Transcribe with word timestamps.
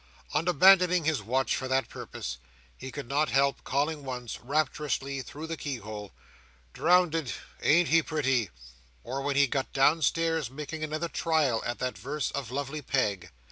On 0.33 0.47
abandoning 0.47 1.03
his 1.05 1.21
watch 1.21 1.55
for 1.55 1.67
that 1.67 1.87
purpose, 1.87 2.39
he 2.75 2.91
could 2.91 3.07
not 3.07 3.29
help 3.29 3.63
calling 3.63 4.03
once, 4.03 4.39
rapturously, 4.39 5.21
through 5.21 5.45
the 5.45 5.55
keyhole, 5.57 6.11
"Drownded. 6.73 7.31
Ain't 7.61 7.89
he, 7.89 8.01
pretty?"—or, 8.01 9.21
when 9.21 9.35
he 9.35 9.45
got 9.45 9.71
downstairs, 9.73 10.49
making 10.49 10.83
another 10.83 11.07
trial 11.07 11.61
at 11.67 11.77
that 11.77 11.99
verse 11.99 12.31
of 12.31 12.49
Lovely 12.49 12.81
Peg. 12.81 13.29